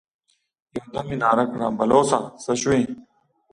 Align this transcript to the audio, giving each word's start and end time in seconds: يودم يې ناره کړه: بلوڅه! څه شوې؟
يودم 0.75 1.07
يې 1.11 1.17
ناره 1.21 1.45
کړه: 1.51 1.67
بلوڅه! 1.77 2.19
څه 2.43 2.51
شوې؟ 2.61 2.81